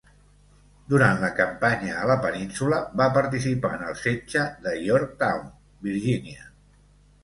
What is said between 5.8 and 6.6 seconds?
Virgínia.